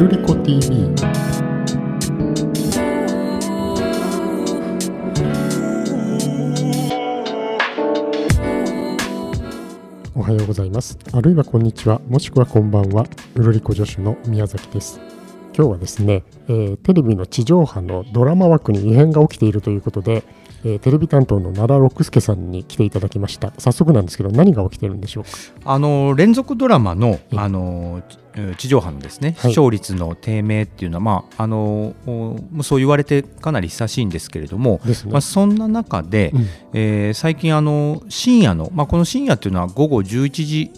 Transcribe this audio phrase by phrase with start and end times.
[0.00, 0.88] ルリコ TV
[10.14, 10.98] おはようございます。
[11.12, 12.00] あるいはこんにちは。
[12.08, 13.06] もしくはこんばんは。
[13.34, 15.00] ウルリコ助手の宮崎です。
[15.54, 20.24] 今日はですね、えーテレビの地上波のドラマ枠に異変が起きているということで、
[20.64, 23.52] えーテレビ担当の奈良六輔さんに来ていただきました。
[23.58, 25.30] 早速なんですけど何が起きてるんでしょうか？
[25.64, 28.18] あの連続ドラマのえあのち
[28.56, 29.50] 地上波のですね、はい。
[29.50, 31.94] 視聴率の低迷っていうのは、まあ、あの
[32.62, 36.46] そう言われてかなり久しいんですけれども、ね、まあ、そんな中で、うん。
[36.72, 40.70] えー最近あの深夜の、まあ、この深夜っていうのは午後11時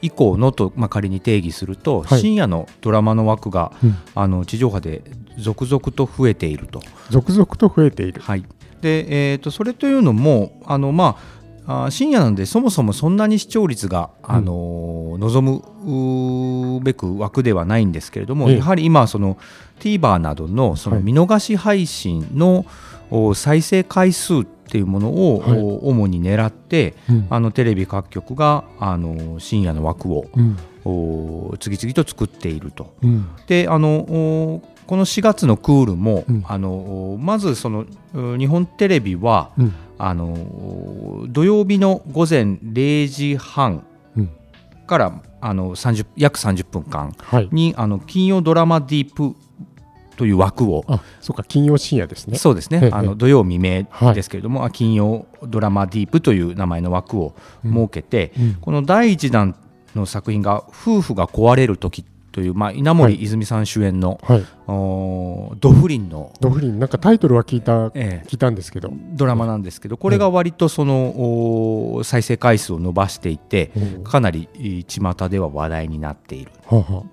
[0.00, 2.20] 以降のと、まあ、仮に定義すると、はい。
[2.20, 3.96] 深夜のドラマの枠がうん。
[4.14, 5.02] あの地上波で
[5.38, 6.80] 続々と増えていると。
[7.10, 8.20] 続々と増えている。
[8.20, 8.44] はい、
[8.80, 18.56] で、えー、とそれというのもあの、まあ、あ深夜なんでそもそもそんなに視聴率が、あの望むべく枠ではないんですけれども、ええ。
[18.58, 19.38] やはり今その
[19.80, 21.04] TVer などのそのはい。
[21.04, 22.66] 見逃し配信の、
[23.10, 25.58] お再生回数っていうものを、はい。
[25.58, 27.26] お主に狙ってうん。
[27.30, 30.56] あのテレビ各局があの深夜の枠をうん。
[30.84, 32.94] お次々と作っていると。
[33.02, 33.28] うん。
[33.46, 36.44] であのおこの4月のクールも、うん。
[36.48, 36.72] あの
[37.12, 39.74] おまずそのう日本テレビはうん
[40.04, 43.84] あのお土曜日の午前0時半
[44.16, 44.30] うん。
[44.86, 47.48] からあの30約30分間はい。
[47.52, 49.36] にあの金曜ドラマディープ
[50.16, 52.36] という枠をあそうか金曜深夜ですね。
[52.36, 52.80] そうですええ。
[52.80, 54.14] ねあの土曜未明はい。
[54.14, 58.54] ですけれども、あ金曜ドラマディープという名前の枠を設けて、うん。
[58.60, 59.54] この第1弾
[59.94, 64.44] の作品が「夫婦が壊れる時という、まあ、稲森泉さん主演の、はい。
[64.66, 68.26] おド不倫の、ドフリンなんかタイトルは聞いたええ。
[68.28, 71.12] 聞いたんですけど、ドラマなんですけどこれが割とその、
[71.96, 74.04] お再生回数を伸ばしていてうん。
[74.04, 76.50] かなりえー巷では話題になっている。
[76.66, 77.04] はあは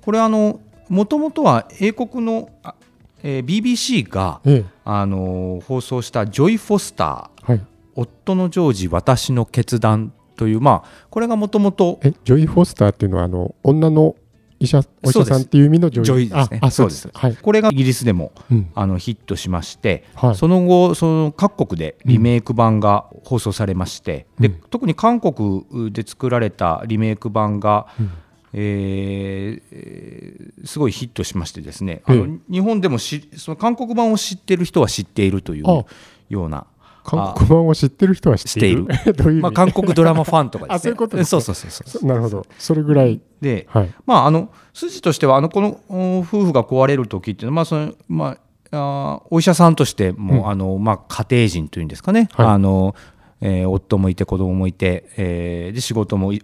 [0.00, 2.74] これあのもともとは英国の、あ
[3.22, 4.64] えー BBC が、あええ。
[4.84, 7.60] あの放送した「女医フォスターはい。
[7.94, 14.16] 夫のジョージ私の決断」というまあこれがもともとえジョイ・フォスターっていうのはあの女の
[14.62, 16.58] 医者お医者さんっていう意味のジョイジョイですね。
[16.62, 17.10] ああそうです。
[17.12, 18.70] はい、これがイギリスでもうん。
[18.74, 20.34] あのヒットしまして、はい。
[20.34, 24.54] その後その各国でリメイク版が放送されまして、でうん。
[24.70, 28.10] 特に韓国で作られたリメイク版が、うん。
[28.54, 32.52] えーえーすごいヒットしましてですね、あのえ。
[32.52, 35.84] 日本でもしその韓国版を知ってる人は知っているというあ。
[36.28, 36.66] ような。
[37.04, 38.82] 韓国版を知ってる人は知っている？
[38.86, 40.74] いう意味、まあ、韓国ドラマファンとかですね。
[40.76, 42.06] あそういうことですねそうそうそうそう。
[42.06, 42.46] なるほど。
[42.58, 43.20] それぐらい。
[43.40, 43.90] で、はい。
[44.06, 48.36] まあ、あの筋としてはあのこのお夫婦が壊れる時っていうのは、まあそのま
[48.70, 50.48] あ、あーお医者さんとしても、うん。
[50.48, 52.46] あのまあ、家庭人というんですかね、はい。
[52.46, 52.94] あの
[53.40, 56.42] えー夫もいて子供もいて、えーで仕事もい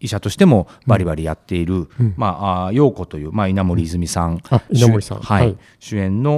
[0.00, 2.14] 医者としてもバリバリやっている、うん。
[2.18, 5.22] まあ、陽子という、まあ、稲森泉さん、あ稲森さん。
[5.22, 5.46] 主はい。
[5.46, 5.56] はい。
[5.78, 6.34] 主演の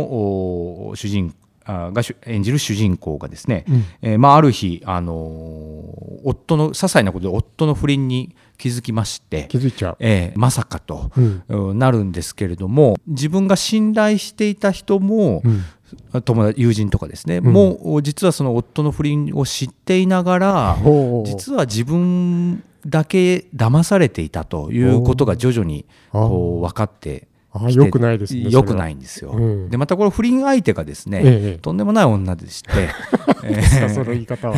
[0.88, 3.84] お主人あーが主演じる主人公がですね、うん。
[4.02, 11.42] えーまあ、ある日、あのー夫の些細なことで夫の不倫に気づきまして、気づいちゃう、えーまさかと、うん。
[11.48, 16.22] うんなるんですけれども自分が信頼していた人も、うん。
[16.22, 17.44] 友達友人とかですね、ん。
[17.44, 20.78] もう実はその夫の不倫を知っていながら
[21.24, 27.28] 実は自分だけ騙されていたということが徐々にこう分かって
[27.64, 29.30] あよくないですねよくないいんですよ。
[29.30, 29.70] うん。
[29.70, 31.58] でまたこの不倫相手がですね、ええ。
[31.60, 32.70] とんでもない女でして、
[33.44, 34.56] えさその言い方は。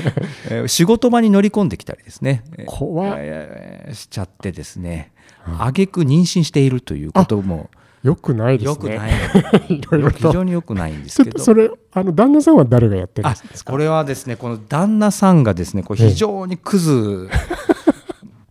[0.50, 5.12] えー仕事場に乗り込んできたりですね、えー怖っえーしちゃってですね
[5.46, 7.70] うん挙句妊娠しているということも
[8.02, 8.70] よくないですね。
[8.70, 9.12] よくない
[9.74, 11.38] いろいろ非と常によくないんでちすけど。
[11.38, 13.72] それあの旦那さんは誰がやってるんあですか？
[13.72, 17.28] これはですねこの旦那さんがですねこれ非常にクズ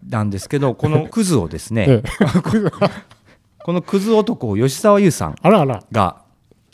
[0.10, 2.04] なんですけどこのクズをですね、ええ
[3.64, 5.36] このクズ男を吉沢優さん
[5.92, 6.24] が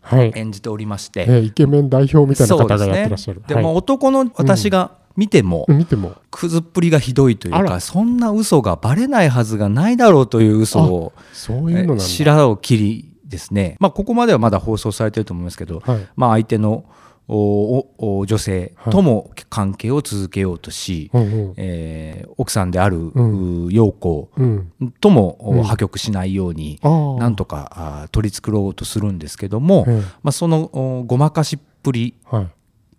[0.02, 3.64] はい、演じておりまして、ええイケメン代表みたいな方がやってらっしゃる、ではい。
[3.64, 6.16] も男の私が見ても、うん見ても。
[6.32, 7.80] クズっぷりがひどいというあから。
[7.80, 12.03] そんな嘘がバレないはずがないだろうという嘘をそういうのなんだ。
[12.03, 16.08] 白を切りですね、まあ、ここまではまだ放送されてると思いますけど、はい。
[16.16, 16.85] まあ、相手の
[17.31, 21.53] おおお女性とも関係を続けようとし、うんうん。
[21.58, 23.66] えー奥さんである、うん。
[23.67, 24.72] う陽子うん。
[24.99, 32.47] とも、破局しないように、ああなんとか取り繕おうとするんですけども、ええまあ、そのおごまかしっぷりはい。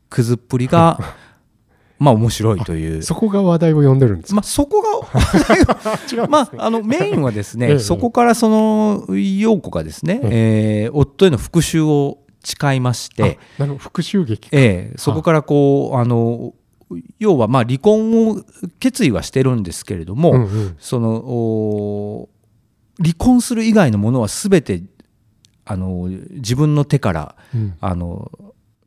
[0.09, 0.99] くずっぷりが
[1.99, 3.03] まあ面白いという。
[3.03, 4.88] そこが話題を呼んでるんですか、まあ、そこが
[5.38, 6.26] 違うんですね。
[6.29, 7.79] まあ、あのメインはですね、 ええ。
[7.79, 13.39] そこからその陽子がですね、えー夫への復讐を誓いまして、
[13.79, 14.57] 復讐劇か。
[14.57, 16.05] ええそこからこうあ。
[16.05, 16.55] の
[17.19, 18.43] 要はまあ離婚を
[18.81, 20.77] 決意はしてるんですけれども、うんうん。
[20.79, 22.29] そのお
[22.99, 24.83] 離婚する以外のものは全て
[25.65, 27.77] あの自分の手からうん。
[27.81, 28.31] あの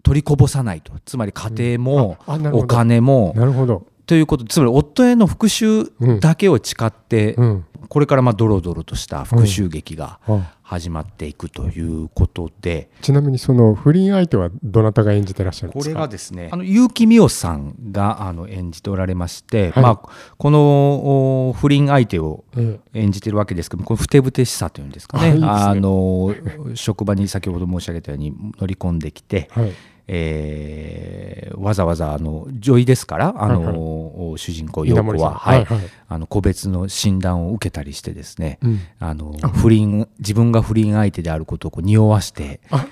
[0.03, 0.91] 取りこぼさないと。
[1.05, 2.67] つまり家庭もおあなるほど。
[2.67, 3.87] 金もなるほど。
[4.05, 4.43] ということ。
[4.43, 5.85] つまり夫への復讐
[6.19, 7.65] だけを誓ってうん。
[7.87, 10.41] これからまあドロドロとした復讐劇があ
[10.73, 12.89] 始まっていくということで。
[13.01, 19.83] ちなみにその不倫相手はどなたが演じてらっしゃるんでこれすかがですねあの結城美桜さんがあの演じておられまして、はい。
[19.83, 25.33] まあ、このお不倫相手をえ演じてるわけですけどこのふてぶてしさというんですかね。
[25.33, 25.39] ね。
[25.43, 26.33] あの
[26.73, 29.73] 職場に先ほど申し上げたように乗り込んできて、えはい。
[30.07, 35.65] えーわざわざあの女医ですからあの、主人公陽子は、はい。
[35.65, 35.89] はいはい。
[36.09, 38.79] あの個別の診断を受けたりしてですね、うん。
[38.99, 42.85] あの不倫自分が不倫相手であることをこう匂わしてあ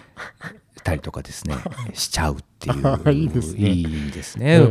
[0.84, 1.56] たりとかですね
[1.94, 3.72] しちゃうっていう いいですね。
[3.72, 4.62] いいですね。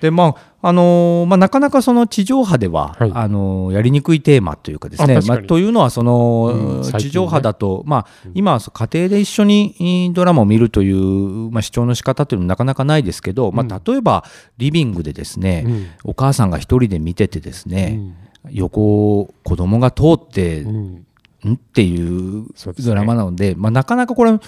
[0.00, 3.12] でまああのーまあ、なかなかその地上波では、はい。
[3.14, 14.24] あのーやりにくいテーマというかですねまあ、というのはその、うん地上波だと、まあ、今はそう家庭で一緒にえードラマを見るという、まあ、視聴の仕方というのはなかなかないですけど、まあ、例えば
[14.58, 15.86] リビングでですね、うん。
[16.04, 17.98] お母さんが一人で見ててですね、
[18.44, 18.54] うん。
[18.54, 21.06] 横を子供が通って、うん。
[21.48, 21.54] ん？
[21.54, 22.46] っていう
[22.84, 24.38] ドラマなので、まあ、なかなかこれ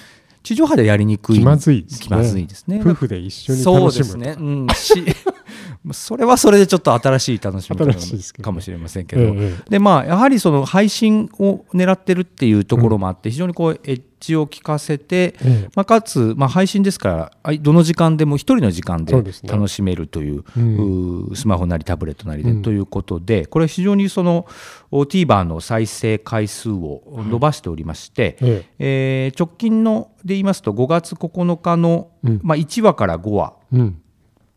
[0.42, 1.38] 地上波でやりにくい。
[1.38, 2.06] 気まずいですね。
[2.06, 2.80] 気まずいですね。
[2.82, 5.04] 夫婦で一緒にそう楽しむですね、うん、し
[5.92, 7.84] それはそれでちょっと新しい楽しみ方
[8.42, 15.70] かもしれませんけど、ええでまあやはりその配信を狙ってるっていうところもあって、非常にこうエッジを効かせて、ええ。
[15.74, 20.76] まあ、かつ、まあ、配信ですからどの時間でも一人の時間で楽しめるといううん。
[20.76, 22.62] うースマホなりタブレットなりで、うん。
[22.62, 24.46] ということでこれ非常にその
[24.90, 29.32] お TVer の再生回数を伸ばしておりまして、ええ。
[29.34, 32.40] ー直近ので言いますと5月9日の、うん。
[32.42, 33.54] まあ、1話から5話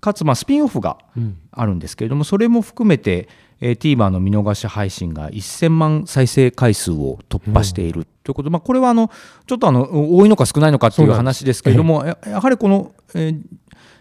[0.06, 1.38] かつまあスピンオフがうん。
[1.52, 3.28] あるんですけれどもそれも含めて、
[3.60, 9.10] えー TVer の見逃し配信が1000万再生回数を突破しているということで、まあ、これはあの
[9.48, 13.42] ちょっとあの多いのか少ないのかっていう話ですけれどもややはりこの、えー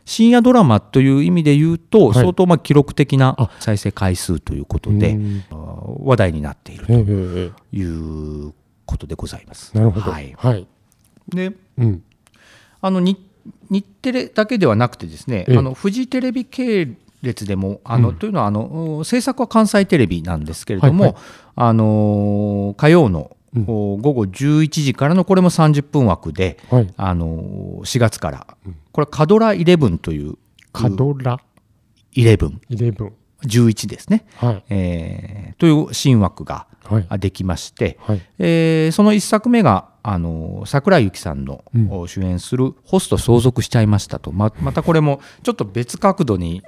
[0.07, 2.15] 深夜ドラマという意味で言うと、はい。
[2.15, 3.51] 相当まあ記録的なあ。
[3.59, 5.19] 再生回数ということで、
[5.51, 7.83] 話題になっているとい
[8.49, 8.53] う
[8.85, 9.75] ことでございます。
[9.75, 10.11] なるほど。
[10.11, 10.67] はい、はい。
[11.29, 12.03] でうん。
[12.83, 13.19] あの日
[13.71, 15.59] 日テレだけではなくてですね、ええ。
[15.59, 18.17] あのフジテレビ系列でもあの、うん。
[18.17, 21.23] というのはあの制作は関西テレビなんですけれども、はいはい。
[21.57, 26.95] あの火曜の、午後11時からのこれも30分枠で、はい。
[26.97, 28.47] あの4月から、
[28.93, 30.37] これカドラ11という
[30.73, 31.39] カドラ
[32.15, 33.13] ？11 11
[33.45, 34.65] 11ですね、はい。
[34.71, 36.67] えーという新枠が
[37.19, 38.21] できまして、はい。
[38.39, 41.45] えーその一作目があの桜井由紀さん。
[41.45, 41.65] の、
[42.07, 46.63] 主演する「ホスト相続しちゃいましたと」ままたこれもちょっと別角度に、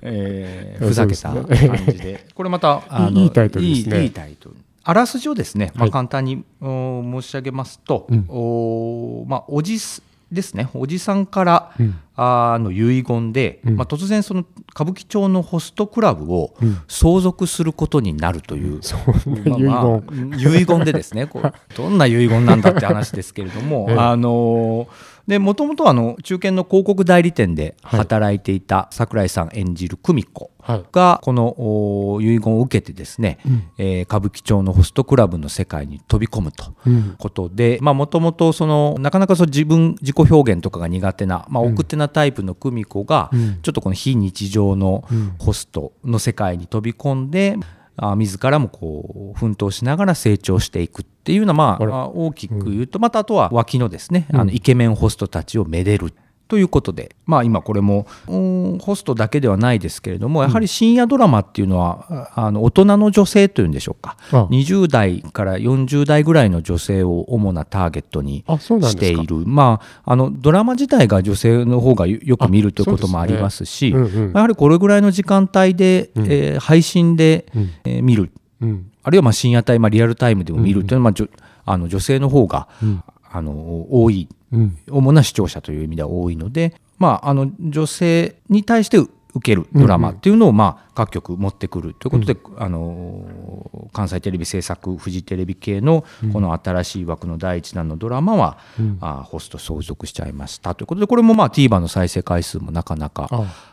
[0.00, 1.46] えーふざけた感
[1.86, 2.26] じで。
[2.34, 4.02] これまたあのいいタイトルですね。
[4.04, 4.56] いいタイトル。
[4.84, 8.24] あらすじをですね、まあ、はい簡単に、お申し上げますと、うん。
[8.28, 10.68] おまあ、おじすですね。
[10.74, 13.76] おじさんから、うんあの遺言で、うん。
[13.76, 14.44] まあ、突然その
[14.74, 16.78] 歌舞伎町のホストクラブをうん。
[16.88, 19.00] 相続することになるという、そん
[19.44, 20.00] な遺言、まあまあ
[20.36, 23.96] 遺言でですねこう どんな遺言なんだって話ですけれども、ええ。
[23.98, 24.88] あの
[25.26, 30.84] でもともとはあの中堅の広告代理店で働いていた桜井さん演じる久美子はい。
[30.92, 33.62] がこのお遺言を受けてですね、うん。
[33.78, 36.72] えー歌舞伎町のホストクラブの世界に飛び込むと。
[36.86, 37.14] うん。
[37.18, 41.72] ことでもともとそのなかなかその自分自己表現とかが苦手な、まあ、うん。
[41.72, 43.58] 奥手なタイプの久美子が、うん。
[43.62, 45.34] ちょっとこの非日常のうん。
[45.38, 47.56] ホストの世界に飛び込んで、
[47.96, 54.40] あ自らもこう奮闘しながら成長していくっていうような、まあ大きく言うと、またあとは脇のですね、うん。
[54.40, 56.12] あのイケメンホストたちをめでる。
[56.52, 64.18] ということで、まあ、今これもうんホストだけではないですけれどもやはり深夜ドラマっていうのは、あの大人の女性というんでしょうか。
[64.32, 64.48] あ。
[64.50, 69.36] 20代から40代ぐらいの女性を主なターゲットにしている。
[69.46, 74.32] まあ、あのドラマ自体が女性の方がよよく見るということもありますしうんうん。
[74.34, 76.24] やはりこれぐらいの時間帯で、うん。
[76.26, 77.70] えー配信で、うん。
[77.84, 78.30] えー見る。
[78.60, 78.90] うん。
[79.02, 83.02] あるいはまあ深夜帯、まあ、リアルタイムでも見るというのは、まああの女性の方が、うん
[83.32, 84.78] あの多いうん。
[84.90, 89.10] 主な視聴者という意味では多いので、まあ、あの女性に対して受
[89.40, 98.98] けるドラマっていうのを、まあ、各局持ってくるということで、あの関西テレビ制作フジテレビ系のこの新しい枠の第一弾のドラマは、うん。
[99.00, 103.28] あホスト相続しちゃいましたということでこれもまあ TVer の再生回数もなかなか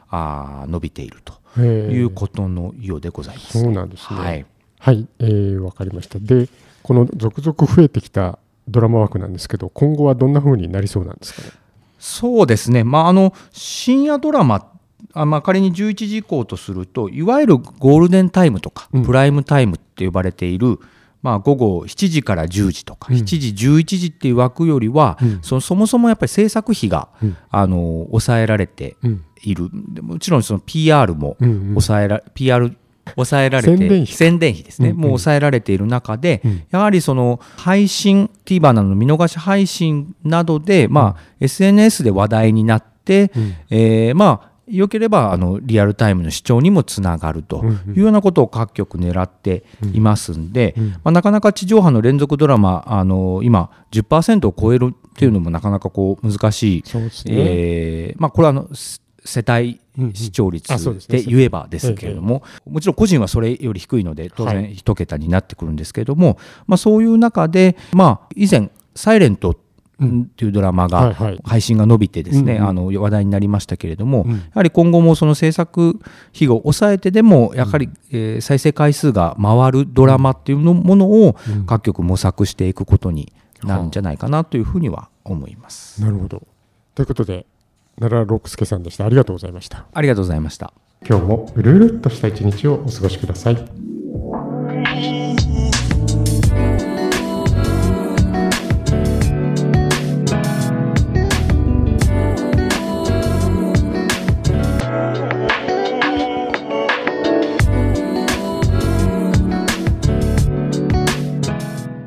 [0.09, 0.65] ああ。
[0.67, 3.59] 伸びているということのようでございます。
[3.59, 4.19] そうなんですね。
[4.19, 4.45] はい。
[4.79, 6.19] はい、えー、わかりました。
[6.19, 6.47] で、
[6.83, 8.39] この続々増えてきた
[8.69, 11.49] ドラマ枠なんですけど、今後はどんな風になりそうなんですかね？
[11.97, 14.71] そうですね、まあ、あの深夜ドラマ
[15.13, 19.05] あ、まあ、仮に11時以降とするといわゆるゴールデンタイムとか、うん。
[19.05, 20.79] プライムタイムって呼ばれている、
[21.21, 23.17] まあ、午後7時から10時とか、うん。
[23.17, 23.23] 7
[23.53, 25.39] 時11時っていう枠よりは、うん。
[25.41, 27.37] そのそもそもやっぱり制作費が、うん。
[27.49, 29.25] あの抑えられてうん。
[29.41, 29.69] いる。
[29.93, 31.67] でもちろんその PR もうんうん。
[31.69, 32.77] 抑えら、PR
[33.15, 35.01] 抑えられて宣伝費宣伝費ですね、うんうん。
[35.01, 36.63] もう抑えられている中で、うん。
[36.71, 43.55] やはりその配信 TVer などの見逃し配信などで、まあ SNS で話題になって、うん。
[43.69, 49.63] えーまあ良ければあのリアルタイムの視聴にもつながるというようなことを各局狙って
[49.93, 57.33] いますんで、うんまあ、なかなか地上波の連続ドラマあの今10%を超えるっていうのもなかなかこう難しい、そうですね。
[57.35, 59.81] えーまあ、これはあのす世帯
[60.13, 60.67] 視聴率
[61.07, 66.37] で言えばですけれども、もちろん個人はそれより低いので当は然一桁になってくるんですけれども、
[66.67, 69.55] まあ、そういう中で、まあ、以前「サイレントっ
[70.35, 71.13] ていうドラマが
[71.43, 74.31] 配信が伸びてですね、あの話題になりましたけれども、うん。
[74.31, 75.99] やはり今後もその制作
[76.33, 81.65] 費を抑えてでもやはり、えー再生回数が回るドラマっていうのものをうん。
[81.65, 86.01] 各局模索していくことになるんじゃないかなというふうには思います。
[86.01, 86.47] なるほど。
[86.95, 87.45] ということで、
[87.99, 89.05] 奈良六輔さんでした。
[89.05, 89.85] ありがとうございました。
[89.93, 90.73] ありがとうございました。
[91.07, 93.88] 今日もうるうるっとした一日をお過ごしください。